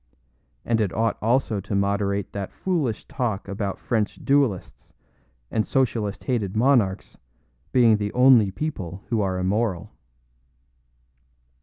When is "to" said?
1.59-1.75